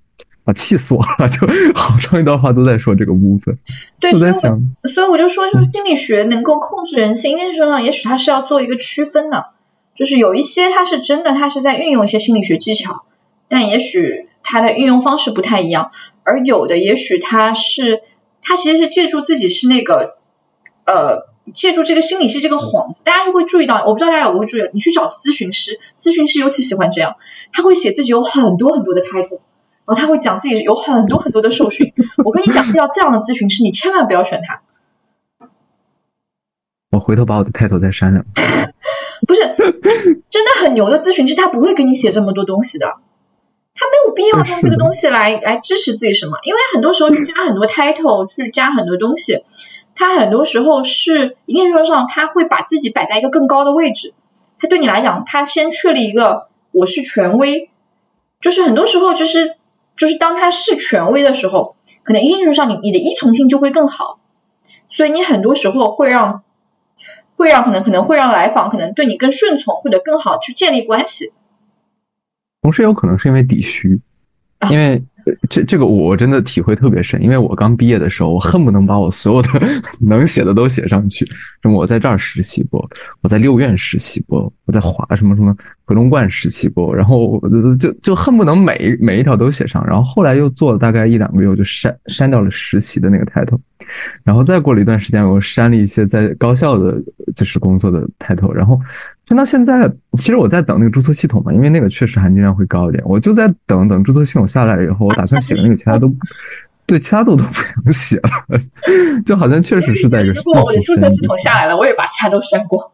[0.44, 1.28] 啊，气死我了！
[1.28, 3.58] 就好长一段话都在说这个部分。
[4.00, 4.60] 对，我在想，
[4.94, 9.46] 所以我就说，就是心理学能够控制人性，那时候呢，也许他是要做一个区分的，
[9.94, 13.04] 就是有一些他是真的，他是在运用一些心理学技巧，
[13.48, 15.92] 但也许他的运用方式不太一样，
[16.24, 18.02] 而有的也许他是，
[18.42, 20.16] 他其实是借助自己是那个。
[20.86, 27.14] 呃，借助这个心理系这个幌子，大家就会注意到，我不知道大家有没有注意到，你去找咨询师，咨询师尤其喜欢这样，
[27.52, 29.38] 他会写自己有很多很多的 title，
[29.86, 31.92] 然后他会讲自己有很多很多的受训。
[32.24, 34.62] 我跟你讲，遇到这样的咨询师，你千万不要选他。
[36.90, 38.24] 我回头把我的 title 再删了。
[39.26, 39.42] 不是，
[40.30, 42.96] 真的很牛的咨询师，他不会给你写这么多东西的，
[43.74, 49.44] 他没有必要用这个东西来来支持自己什么，因为很多时候去加很多 title，去加很多东西。
[49.94, 54.14] 他很多时候是一定程度上，他会把自己摆在一个更高的位置。
[54.58, 57.70] 他对你来讲，他先确立一个我是权威，
[58.40, 59.56] 就是很多时候就是
[60.00, 64.18] 就是当他是权威的时候，可能一定程度上你你的依从性就会更好，
[64.88, 66.42] 所以你很多时候会让
[67.36, 71.34] 会让可能可能会让来访可能对你更顺从或者更好去建立关系。
[72.62, 74.00] 同时有可能是因为底虚，
[74.70, 75.02] 因为。
[75.50, 79.50] 这这个我真的体会特别深，因为我刚毕业的时候，我恨不能把我所有的
[80.00, 81.26] 能写的都写上去。
[81.62, 82.88] 什么我在这儿实习过，
[83.20, 85.54] 我在六院实习过，我在华什么什么
[85.90, 87.42] 回龙观实习过，然后
[87.80, 89.84] 就就恨不能每每一条都写上。
[89.84, 93.58] 然后后来又做了大概一两个月，我就删删掉了实习的那个 title。
[94.22, 96.94] 然后再过了一段时间，我删了一些在高校的
[97.34, 98.52] 就是工作的 title。
[98.52, 98.80] 然后。
[99.26, 103.00] 删到现在，其实我在等那个注册系统嘛，因为那个确实含金量会高一点。
[103.06, 106.12] 我就在等等注册系统下来以后，我打算写的那个其他都，
[106.84, 108.58] 对，其他都都不想写了，
[109.24, 110.24] 就好像确实是在。
[110.34, 112.84] 如果我的注册系统下来了，我也把其他都删光。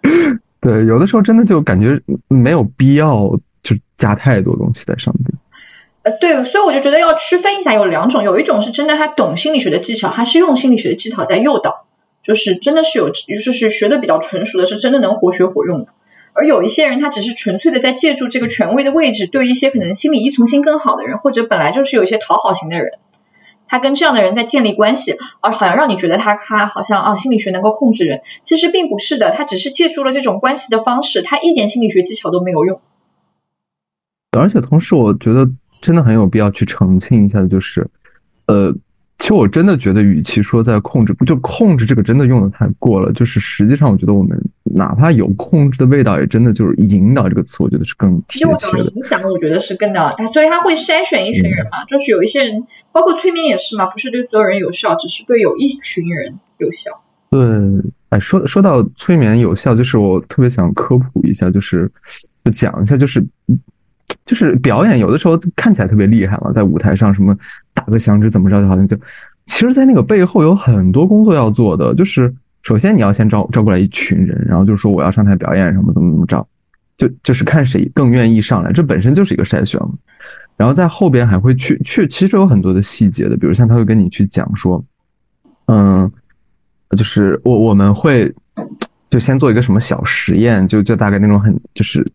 [0.66, 5.38] 对，有的时候真的就感觉没有必要就加太多东西在上面。
[6.02, 11.86] 呃，对，所以我就觉得要区分一下，有两种，有一种是真的他懂心理学的技巧，他是用心理学的技巧在诱导。
[12.24, 15.88] 就是真的是有，就是学的比较纯熟的，是真的能活学活用的。
[16.32, 22.98] 而有一些人，他只是纯粹的在借助这个权威的位置，对一些可能心理依从性更好的人，或者本来就是有一些讨好型的人，
[23.68, 32.80] 他跟这样的人在建立关系，而好像让你觉得他他好像啊心理学能够控制人，其实并不是的，他只是借助了这种关系的方式，他一点心理学技巧都没有用。
[34.38, 35.50] 而且同时，我觉得
[35.80, 37.88] 真的很有必要去澄清一下就是，
[38.46, 38.74] 呃。
[39.18, 43.10] 其实我真的觉得，与其说在控制，不就控制这个真的用的太过了。
[43.12, 48.84] 就是实际上，我觉得我们哪怕有控制的味道，也真的就是引导这个词，我觉得是更贴切的。
[48.94, 50.14] 影响，我觉得是更的。
[50.18, 57.02] 他所以他会筛选一群人嘛，就是有一些人，包括催眠也是嘛，不是对所有人有效，只是对有一群人有效。
[57.30, 57.40] 对，
[58.10, 61.90] 哎，说说到催眠有效，就是我特别想科普一下，就是
[62.44, 63.24] 就讲一下，就是。
[64.24, 67.40] 就是表演有的时候看起来特别厉害嘛，在舞台上什么打
[67.90, 68.96] 个响指怎么着，就好像就，
[69.46, 71.94] 其实，在那个背后有很多工作要做的。
[71.94, 76.46] 就是首先你要先招招过来一群人，然后就说我要上台表演什么怎么怎么着，
[76.98, 79.80] 就就是看谁更愿意上来，这本身就是一个筛选。
[80.56, 84.82] 然后在后边还会去去，其实有很多的细节的，比如像他会跟你去讲说，
[85.66, 86.10] 嗯，
[86.96, 88.32] 就是我我们会
[89.10, 92.06] 就先做一个什么小实验，就就大概那种很就是。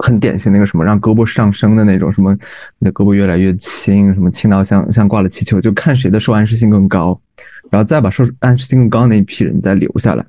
[0.00, 2.32] 很典型那个什么让胳膊上升的那种，什么
[2.78, 7.20] 你的胳膊越来越轻，什么轻到像像挂了气球，就看谁的受暗示性更高，
[7.70, 10.24] 然后再把受暗示性更高的那一批人再留下来，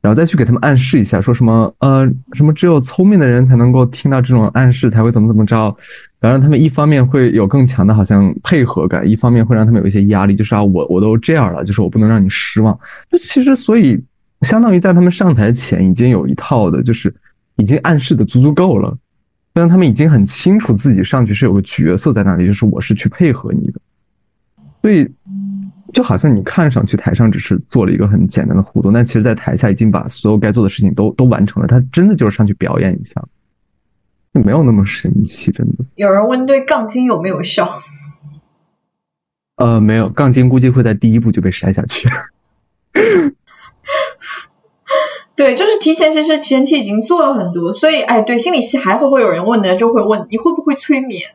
[0.00, 5.76] 然后再去给他们暗示一下，说什么呃什么只有聪明的人才能够听到这种暗示才会怎么怎么着，
[6.20, 12.78] 然后让他们一方面会有更强的好像配合感，一方面会让他们有一些压力，就是啊我我都这样了，就是我不能让你失望。
[13.10, 14.00] 就其实所以
[14.42, 17.12] 相当于在他们上台前已经有一套的，就是。
[17.58, 18.96] 已经暗示的足足够了，
[19.52, 23.80] 让他们已经很清楚自己上去是有个角色在那里，就是我是去配合你的，
[24.80, 25.08] 所以
[25.92, 31.66] 就好像你看上去台上只是做了一个很简单的互动，但其实，在台下已经把所有该做的事情都都完成了。
[31.66, 33.22] 他真的就是上去表演一下。
[34.32, 35.84] 没有那么神奇，真的。
[35.96, 37.68] 有人问对杠精有没有效？
[39.56, 42.08] 呃，没有，杠精估计会在第一步就被筛下去。
[45.38, 51.30] 对，就是提前，其实前期已经做了很多，所以，哎，对，心理系还会会有人问的，就会问你会不会催眠？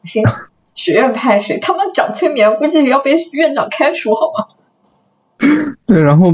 [0.00, 0.22] 我心
[0.76, 1.58] 学院派谁？
[1.58, 4.46] 他们讲催眠，估计要被院长开除，好吗？
[5.86, 6.32] 对，然后，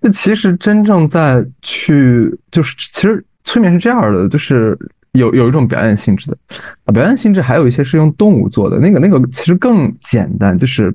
[0.00, 4.78] 那其实真正在去，就是其实催眠是这样的，就是
[5.12, 6.36] 有有一种表演性质的
[6.84, 10.94] 啊，表演性质还有一些是用动物做的，那个那个其实更简单，就是。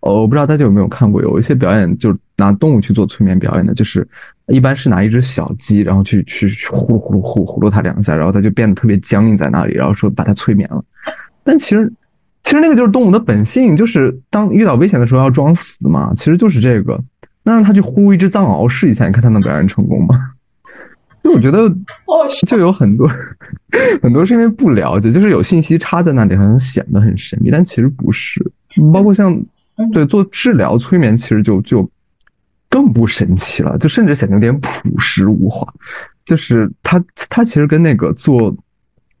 [0.00, 4.06] 呃，我不知道大家有没有看过，有一些表演就拿动物去做催眠表演的，就是
[4.48, 10.82] 一般是拿一只小鸡，然后去去去呼噜呼噜呼呼噜它两下，然后它就变得特别僵硬在那里，然后说把它催眠了。
[11.44, 11.92] 但其实
[12.42, 16.98] 其实那个就是动物的本性，就是当遇到危险的时候要装死嘛，其实就是这个。
[17.42, 20.18] 那让他去呼一只藏獒试一下，你看他能表演成功吗？
[21.22, 21.68] 就我觉得
[22.46, 23.08] 就有很多
[24.02, 28.44] 很多是因为不了解，就是有信息差在那里，好像显得很神秘，但其实不是，
[28.92, 29.38] 包括像。
[29.92, 31.88] 对，做治疗催眠其实就就
[32.68, 35.66] 更不神奇了，就甚至显得有点朴实无华。
[36.24, 38.54] 就是它它其实跟那个做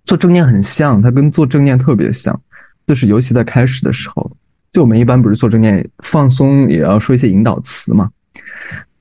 [0.04, 2.38] 做正念很像，它跟做正念特别像。
[2.86, 4.30] 就是尤其在开始的时候，
[4.72, 8.10] 就我们一般不是做正念放松也要说一些引导词嘛。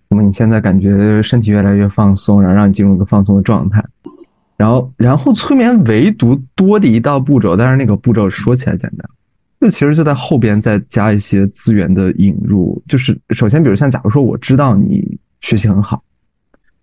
[0.10, 3.84] 那么你现在感觉身体越来越放松，然后让你进入一个放松的状态。
[4.56, 9.10] 然后然后催眠唯独多的一道步骤，但是那个步骤说起来简单。
[9.68, 16.02] 就其实就在后边再加一些资源的引入，就是首先，比如像假如说我知道你学习很好，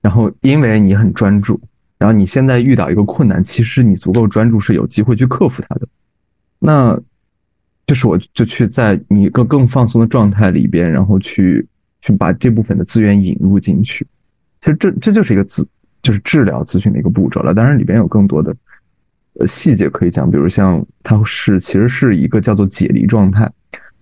[0.03, 1.59] 然后因为你很专注，
[1.97, 5.89] 然后你现在遇到一个困难，其实你足够专注是有机会去克服它的。
[6.59, 7.01] 那，
[7.87, 11.67] 就是我就去在你一个更放松的状态里边，然后去
[12.03, 14.07] 去把这部分的资源引入进去。
[14.61, 15.65] 其实这这就是一个咨
[16.03, 18.55] 就是治疗咨询的一个步骤了，当然里边有更多的。
[19.41, 23.51] 呃，细节可以讲，比如像它是其实是一个叫做解离状态，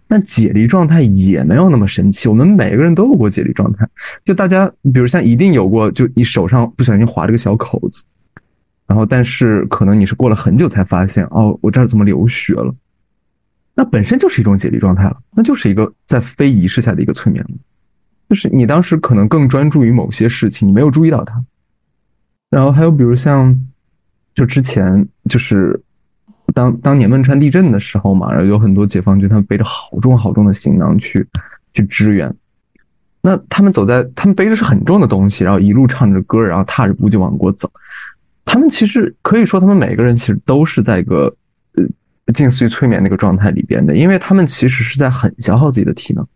[0.07, 2.29] 那解离状态也没有那么神奇。
[2.29, 3.89] 我们每个人都有过解离状态，
[4.27, 8.05] 就大家比如像一定有过，就你手上不小心划了个小口子，
[8.87, 12.75] 然后但是可能你是过了很久才发现，哦，我这儿怎么流血了？
[13.75, 17.57] 那本身就是一种解离状态了，那就是一个在非仪式下的一个催眠了，
[18.29, 21.43] 就是你当时可能更专注于某些事情，你没有注意到它。
[22.51, 23.59] 然后还有比如像。
[24.35, 25.79] 就之前就是
[26.55, 31.27] 当当年汶川地震的时候嘛，然后有很多解放军，他们背着好重好重的行囊去
[31.75, 32.35] 去支援。
[33.21, 37.71] 那他们走在，他们背着是很重的东西，然后一路唱着歌，然后踏着步就往过走。
[38.45, 41.35] 他们其实可以说，他们每个人其实都是在一个
[41.75, 41.85] 呃
[42.35, 46.27] 近似于催眠那个状态里边的，因为他们其实是在很消耗自己的体能。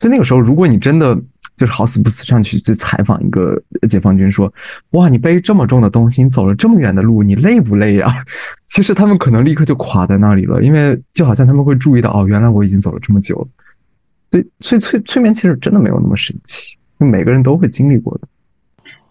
[0.00, 1.18] 所以那个时候，如果你真的。
[1.58, 4.50] 就是好死不死上去就采访一个解放军，说
[4.92, 8.24] ：“哇，你背这么重的东西，你走了这么远的路，你累不累呀？”
[8.68, 13.48] 其实他们可能立刻就垮在那里了，因为就好像他们会注意到，哦，原来我已经走了这么久了。
[14.30, 18.28] 所以，所以催催眠其实真的没有那么神奇，每个人都会经历过的。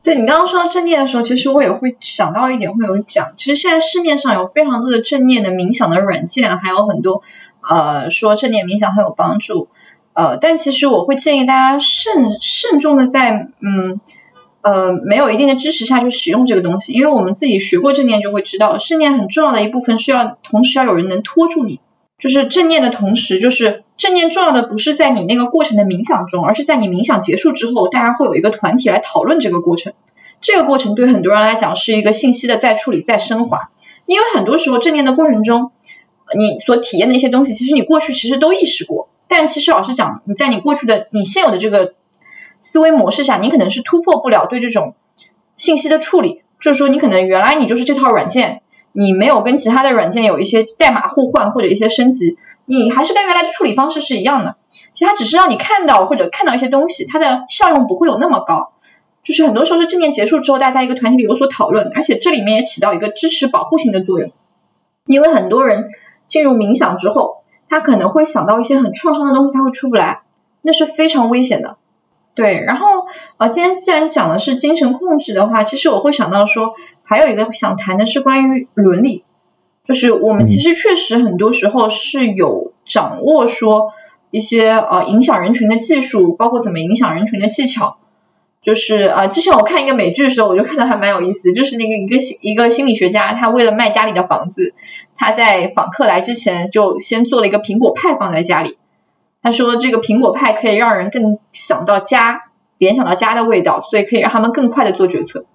[0.03, 7.23] 对你刚刚说到正念的时候，其实我也会想到一点，会有讲，其实现在市面上有非常多的正念的冥想的软件，还有很多
[7.61, 9.69] 呃说正念冥想很有帮助。
[10.17, 14.01] 呃，但其实我会建议大家慎慎重的在嗯
[14.61, 21.81] 呃没有一定的支持下去使用这个东西，因为我们自己学过正念就会知道，正念很重要的一部分需要同时要有人能拖住你，
[22.17, 29.93] 就是正念的同时，就是正念重要的不是在你那个过程的冥想中，而是在你冥想结束之后，大家会有一个团体来讨论这个过程，
[30.41, 33.69] 这个过程对很多人来讲是一个信息的再处理再升华，
[34.07, 35.69] 因为很多时候正念的过程中，
[36.35, 39.06] 你所体验的一些东西，其实你过去其实都意识过。
[39.27, 41.93] 但其实老实讲，你在你过去的你现有的这个
[42.61, 44.95] 思维模式下，你可能是突破不了对这种
[45.55, 46.43] 信息的处理。
[46.59, 48.61] 就是说，你可能原来你就是这套软件，
[48.91, 54.55] 你没有跟其他的软件有一些代码互换或者一些升级，你还是跟原来的处理方式是一样的。
[54.71, 58.73] 其实它只是让你看到或者看到一些东西，它的效用不会有那么高。
[59.23, 64.31] 就是很多时候是正念结束之后，大家一个团体里有所讨论，而且这里面也起到一个支持保护性的作用。
[65.05, 65.91] 因为很多人
[66.27, 67.43] 进入冥想之后。
[67.69, 70.21] 他可能会想到一些很创伤的东西，他会出不来，
[70.61, 71.77] 那是非常危险的。
[72.33, 79.23] 对，然后呃，今天既然讲的是精神控制的话，其实我会想到说，还有一个想谈的是关于伦理，
[79.83, 83.93] 就是我们其实确实很多时候是有掌握说
[84.29, 87.97] 一些呃影响人群的技术，包括怎么影响人群的技巧。
[88.61, 94.73] 就是啊，之前我看一个美剧的时候，我就看到还蛮有意思，就是那个一个一个心理学家，他为了卖家里的房子，
[95.15, 98.77] 他在访客来之前就先做了一个苹果派放在家里。
[99.41, 105.45] 他说这个苹果派可以让人更想到家，联想到家的味道，所以可以让他们更快的做决策。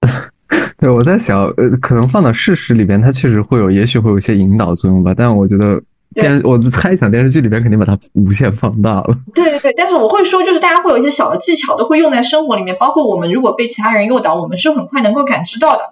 [0.78, 5.12] 对，我在想，呃，可能放到事实里边，它确实会有，也许会有一些引导作用吧。
[5.14, 5.82] 但我觉得
[6.20, 9.18] 电视，我猜想电视剧里边肯定把它无限放大了。
[9.34, 12.76] 对对对，但是我会说，就是大家会有一些小的技巧，都会用在生活里面。
[12.78, 15.90] 包括我们如果被其他人诱导，我们是很快能够感知到的。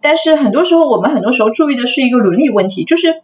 [0.00, 3.22] 但是很多时候，我们很多时候注意的是一个伦理问题，就是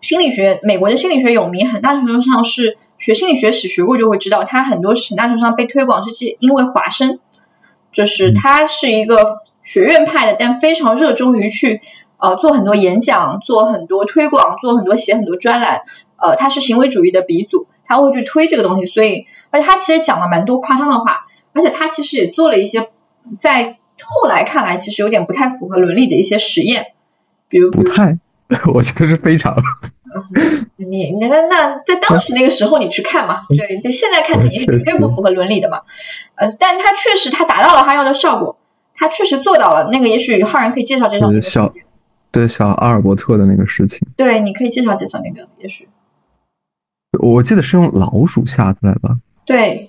[0.00, 7.18] 心理学，美国的心理学有名，很大程度上是学心理学史学过就会知道，它很多很大程度上被推广是因为华生，
[7.92, 9.38] 就是他是一个。
[9.68, 11.80] 学院派的，但非常热衷于去
[12.18, 15.82] 呃做很多演讲，做很多推广，做很多写很多专栏。
[16.16, 18.86] 呃，他是行为主义的鼻祖，他会去推这个东西。
[18.86, 22.88] 所以，而且他其实讲了蛮多夸张的话，而且他其实也做了一些
[23.38, 26.92] 在后来看来其实有点不太符合伦理的一些实验，
[27.48, 28.18] 比如不太，
[28.72, 29.56] 我觉得是非常。
[30.76, 35.82] 你你那那在当时那个时候你去看嘛， 对，在现在看肯定是绝对不符合伦理的嘛。
[36.36, 38.56] 呃，但他确实他达到了他要的效果。
[38.98, 41.74] 他确实做到了，那个也许浩然可以介绍介绍小，
[42.36, 44.06] 对小阿尔伯特的那个事情。
[44.14, 45.88] 对，你可以介绍介绍那个，也许。
[47.18, 49.16] 我记得是用老鼠吓出来吧？
[49.46, 49.88] 对，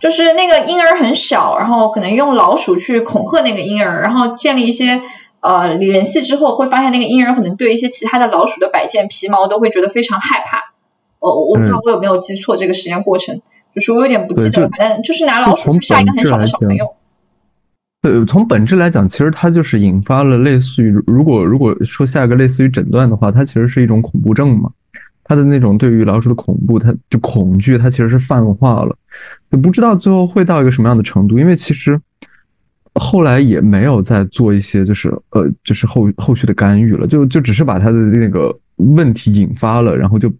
[0.00, 5.00] 就是那个婴儿很小，然后可能用老鼠去恐吓那个婴儿，然后建立一些
[5.38, 10.72] 呃联系之后，会发现那个婴儿可能对一些其他的老鼠的摆件、皮毛都会觉得非常害怕。
[11.20, 13.42] 我我不知道我有没有记错这个实验过程，
[13.76, 16.95] 就是我有点不记得了，反正就是拿老鼠去吓一个很小的小朋友。
[18.06, 24.70] 对，从本质来讲，其实它就是引发了类似于，如果如果说下一个类似于诊断的话，它其实是一种恐怖症嘛。
[25.24, 28.96] 它的那种对于老鼠的恐怖，它就恐惧，它其实是泛化了，
[29.50, 31.36] 就不知道最后会到一个什么样的程度。
[31.36, 32.00] 因为其实
[32.94, 40.32] 后来也没有再做一些，就是呃，就是后后续的干预了，就就只是把他的那个问题引发了，然后就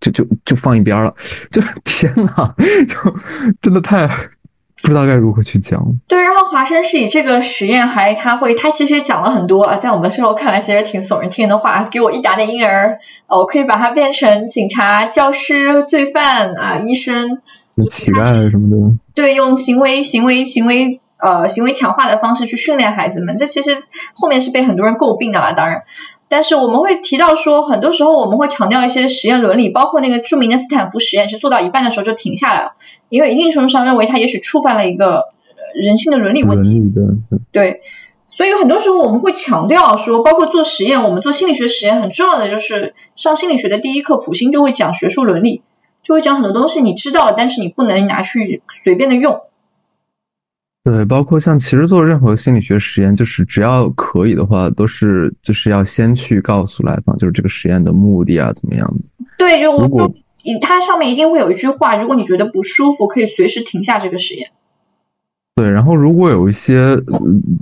[0.00, 1.14] 就就就放一边了。
[1.50, 2.54] 就天呐，
[2.86, 3.16] 就
[3.62, 4.06] 真的太。
[4.86, 5.98] 不知道该如何去讲。
[6.06, 17.40] 对，然后华生是以这个实验还他会他其实也讲了很多啊，在我们事后看来其实挺耸人听的话，给我一打点婴儿，呃，我可以把他变成警察、教师、罪犯啊、医生、
[17.90, 18.96] 乞丐什么的。
[19.16, 23.76] 对，用行为行为行为呃行为强化的方式去训练孩子们，这其实
[24.14, 25.82] 后面是被很多人诟病的啦，当然。
[26.28, 32.72] 但是我们会提到说，很多时候我们会强调一些实验伦理，包括那个著名的斯坦福实验是做到一半的时候就停下来了，
[33.08, 35.28] 因为一定程度上认为它也许触犯了一个
[35.74, 36.82] 人性的伦理问题。
[37.52, 37.82] 对，
[38.26, 45.62] 所以很多时候我们会强调说，包括做实验，我们做心理学实验很重要的就是上心理学的第一课，普心就会讲学术伦理，
[46.02, 49.42] 就会讲很多东西你知道了，但是你不能拿去随便的用。
[50.88, 59.26] 对，包括像其实做任何心理学实验，就是只要可以的话，都是就是要先去告诉来访，就是这个实验的目的啊，怎么样的。
[59.36, 60.14] 对，就如果
[60.62, 64.50] 它上面一定会有一句话，如果你觉得不舒服，可以随时停下这个实验。
[65.56, 66.96] 对，然后如果有一些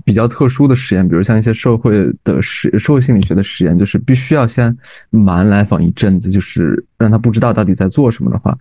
[0.05, 4.77] 比较特殊的实验，比如像一些社会的实社会心理学的实验，就是必须要先
[5.09, 8.55] 瞒来访一阵子，就是让他不知道到底在做什么的话，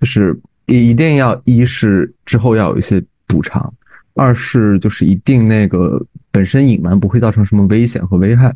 [0.00, 3.72] 就是一一定要一是之后要有一些补偿。
[4.18, 8.52] 二是就是一定那个本身隐瞒不会造成什么危险和危害，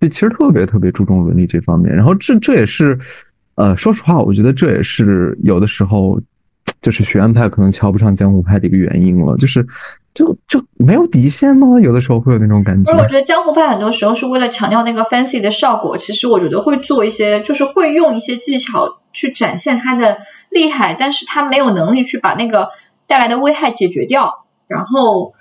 [0.00, 1.94] 就其实特别特别注重伦理这方面。
[1.94, 2.96] 然后这这也是，
[3.56, 6.20] 呃，说实话，我觉得这也是有的时候
[6.80, 9.66] 就是学院派可能瞧不上江湖派的一个原因了，就是
[10.14, 11.80] 就就没有底线吗？
[11.80, 12.92] 有的时候会有那种感觉。
[12.92, 20.18] 而我觉得江湖派很多时候是为了强调那个 fancy 的效果，其实我觉得会做一些，就是会用一些技巧去展现他的
[20.50, 22.68] 厉害，但是他没有能力去把那个
[23.08, 24.43] 带来的危害解决掉。
[24.66, 25.34] 然后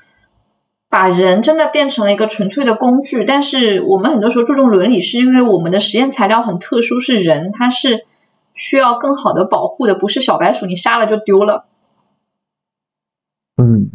[0.90, 8.06] 把人真的变成了一个纯粹的工具，但是我们很多时候注重伦理，是因为我们的实验材料很特殊，是人，它是
[8.54, 11.66] 需要更好的保护的，不是小白鼠，你杀了就丢了。
[13.58, 13.90] 嗯，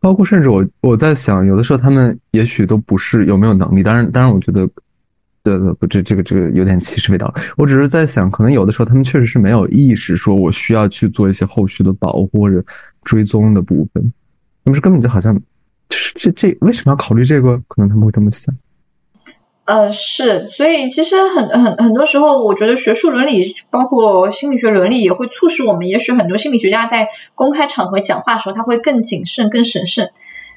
[0.00, 4.68] 包括甚至我我在想，有的时候他们也许都不是有没有能力，当然，当然，我觉得，
[5.42, 7.32] 对对，不，这这个这个有点歧视味道。
[7.56, 12.64] 我只是在想，可能有的时候他们确实是没有意识，说我需要去做一些后续的保护或者
[13.02, 14.12] 追踪的部分。
[14.68, 15.34] 不是根本就好像，
[15.88, 17.58] 就是这这为什么要考虑这个？
[17.68, 18.54] 可能他们会这么想。
[19.64, 25.88] 呃，是，所以其实很很很多时候，我觉得学术伦理，包括心理学伦理，也会促使我们。
[25.88, 30.10] 也许很多心理学家在公开场合讲话的时候，他会更谨慎、更审慎，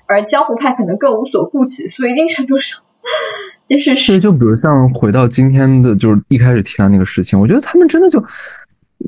[0.05, 1.89] 而江湖派可能更无所顾忌。
[1.89, 2.84] 所以一定程度上，
[3.68, 4.20] 也许是。
[4.20, 8.24] 就比如像回到今天的，就是一开始提到那个事情，我觉得他们真的就。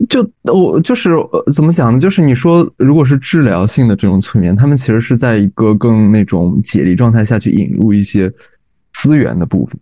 [0.09, 1.11] 就我就是
[1.53, 1.99] 怎么讲呢？
[1.99, 8.31] 就是你说，如果是治疗性的这种催眠，他们其实是在一个更那种解离状态下去引入一些
[8.93, 9.79] 资源的部分。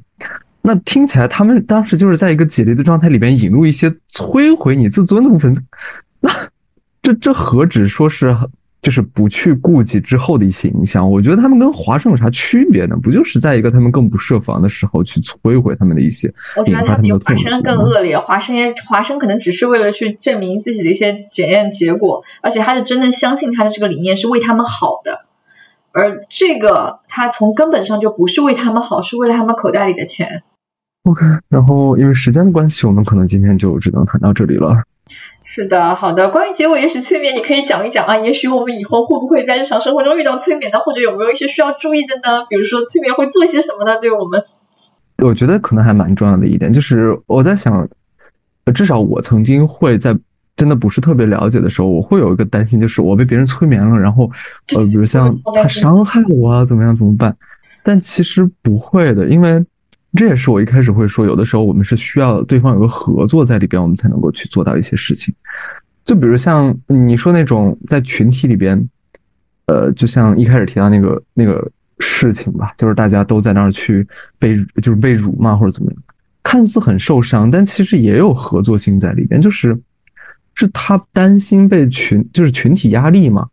[0.61, 5.55] 那听起来，他们当时就是在一个解离的状态里边引入一些摧毁你自尊的部分。
[6.19, 6.29] 那
[7.01, 8.35] 这这何止说是
[8.81, 11.11] 就是不去顾及之后的一些影响。
[11.11, 12.97] 我觉得他们跟华生有啥区别呢？
[13.01, 18.17] 不就是在一个他们更不设防的时候去摧毁他们的一些，我觉得他比华生更恶劣。
[18.17, 25.25] 华生也华生可能只是为了去证明自己的一些检验结果，而且他是真的相信他的这个理念是为他们好的。
[25.93, 30.43] 而这个他从根本上就不是为他们好，是为了他们口袋里的钱。
[31.03, 34.83] OK，然后因为时间的关系，我们可能今天就只能谈到这里了。
[35.43, 36.29] 是的，好的。
[36.29, 38.17] 关于结尾也许催眠，你可以讲一讲啊。
[38.17, 40.79] 也许我们以后会不会在日常生活中遇到催眠呢？
[40.79, 42.45] 或者有没有一些需要注意的呢？
[42.49, 43.97] 比如说催眠会做些什么呢？
[43.99, 44.43] 对我们，
[45.17, 47.89] 我觉得可能还蛮重要的一点，就是我在想，
[48.73, 50.17] 至少我曾经会在
[50.55, 54.29] 真的不是特别了解的时候，我会有一个担心，就是我被别人催眠了，然后
[54.75, 57.35] 呃，比如像他伤害我啊，怎么样怎么办？
[57.83, 59.65] 但其实不会的，因为。
[60.13, 65.33] 这也是我一开始会说，有的时候我们是需要对方有个合作在里边，我们才能够去做到一些事情。
[66.03, 68.89] 就比如像你说那种在群体里边，
[69.67, 74.05] 呃，就像一开始提到那个那个事情吧，就是大家都在那儿去
[74.37, 76.03] 被就是被辱骂或者怎么样，
[76.43, 79.79] 看似很受伤，但其实也有合作性在里边，就是
[80.55, 83.47] 是他担心被群就是群体压力嘛，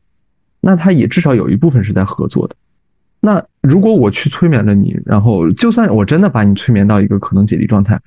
[0.60, 2.56] 那他也至少有一部分是在合作的。
[3.20, 8.00] 那如果我去催眠了你，然后就算我真的把你催眠到一个可能解离状态，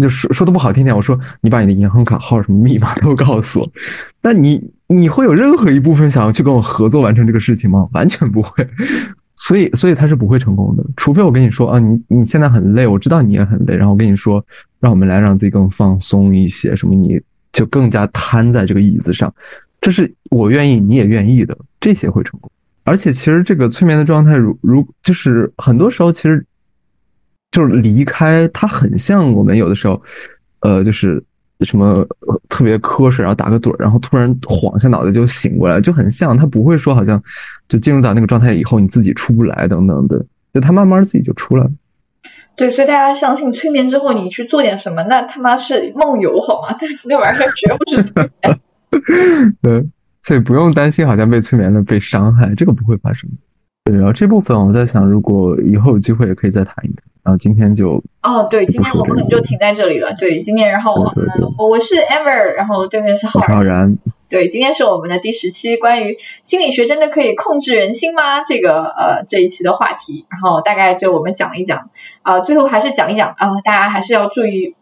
[0.00, 3.72] 就说说的不好听点，我说你把你的银行卡号什么密码都告诉我，
[4.20, 7.88] 那你你会有任何一部分想要去跟我合作完成这个事情吗？
[7.92, 8.66] 完全不会，
[9.36, 14.44] 所以所以他是不会成功的，除非我跟你说啊，你你现在很累，我知道你也很累，然后我跟你说，
[14.80, 17.20] 让我们来让自己更放松一些，什么你
[17.52, 19.32] 就更加瘫在这个椅子上，
[19.80, 22.50] 这是我愿意，你也愿意的，这些会成功。
[22.88, 26.42] 而且其实这个催眠的状态，如如就是很多时候其实
[27.50, 30.02] 就是离开，它很像我们有的时候，
[30.60, 31.22] 呃，就是
[31.60, 32.06] 什么
[32.48, 36.34] 特别瞌睡，然后打个盹，然后突然晃一下脑袋就醒过来，就很像。
[36.34, 37.22] 它不会说好像
[37.68, 40.24] 就进入到那个状态以后你自己出不来等等的，
[40.54, 41.70] 就它慢慢自己就出来了。
[42.56, 46.74] 对，所以大家相信催眠之后你去做点什么，那他妈是梦游好吗？
[46.80, 48.60] 但是那玩意儿绝不是催眠。
[49.60, 49.86] 对。
[50.28, 53.30] 所以不用担心，好像被催眠了被伤害，这个不会发生。
[53.84, 56.96] 对，然后这部分我在想，如果以后有机会也可以再谈一谈。
[57.22, 60.14] 然后今天就哦，对，今天我们可能就停在这里了。
[60.18, 60.96] 对，今天然后
[61.56, 63.96] 我我是 Ever，然后对面是浩然。
[64.28, 68.44] 对，今天是我们的第十期，关于心理学真的可以控制人心吗？
[68.44, 71.88] 这个呃这一期的话题，然后大概就我们讲一讲
[72.20, 74.74] 啊，最后还是讲一讲啊，大家还是要注意。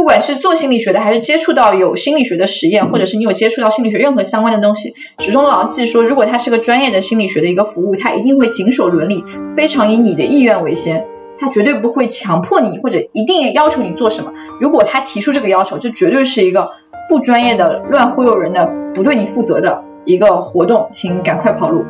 [0.00, 11.04] 不管是做心理学的，还是接触到有心理学的实验，或者是你有接触到心理学任何相关的东西，始终牢记说，如果它是个专业的心理学的一个服务，它一定会谨守伦理，非常以你的意愿为先，
[11.38, 14.32] 它绝对不会强迫你或者一定要求你做什么。
[14.58, 16.70] 如果他提出这个要求，这绝对是一个
[17.10, 21.84] 不专业的、乱忽悠人的、不对你负责的一个活动，请赶快跑路。